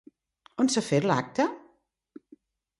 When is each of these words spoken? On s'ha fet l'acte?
On 0.63 0.71
s'ha 0.75 0.83
fet 0.87 1.07
l'acte? 1.13 1.47